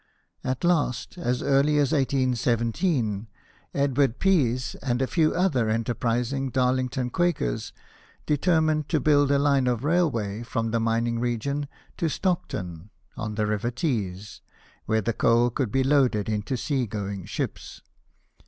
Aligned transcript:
At 0.43 0.63
last, 0.63 1.15
as 1.19 1.43
early 1.43 1.77
as 1.77 1.91
1817, 1.91 3.27
Edward 3.75 4.17
Pease 4.17 4.73
and 4.81 4.99
a 4.99 5.05
few 5.05 5.31
other 5.35 5.69
enterprising 5.69 6.49
Darlington 6.49 7.11
Quakers 7.11 7.71
determined 8.25 8.89
to 8.89 8.99
build 8.99 9.29
a 9.29 9.37
line 9.37 9.67
of 9.67 9.83
railway 9.83 10.41
from 10.41 10.71
the 10.71 10.79
mining 10.79 11.19
region 11.19 11.67
to 11.97 12.09
Stockton, 12.09 12.89
on 13.15 13.35
the 13.35 13.45
river 13.45 13.69
Tees, 13.69 14.41
where 14.87 15.01
the 15.01 15.13
coal 15.13 15.51
could 15.51 15.71
be 15.71 15.83
loaded 15.83 16.27
into 16.29 16.57
sea 16.57 16.87
going 16.87 17.25
ships. 17.25 17.83